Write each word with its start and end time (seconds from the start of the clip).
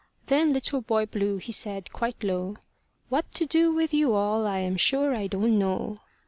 Then 0.25 0.51
Little 0.51 0.81
Boy 0.81 1.05
Blue, 1.05 1.37
he 1.37 1.51
said, 1.51 1.93
quite 1.93 2.23
low, 2.23 2.55
"What 3.09 3.31
to 3.35 3.45
do 3.45 3.71
with 3.71 3.93
you 3.93 4.15
all 4.15 4.47
I 4.47 4.57
am 4.57 4.75
sure 4.75 5.13
I 5.15 5.27
don't 5.27 5.59
know." 5.59 5.99